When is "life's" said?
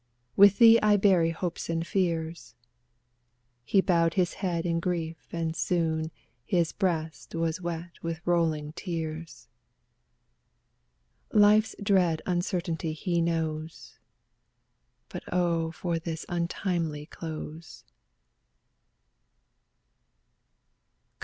11.31-11.75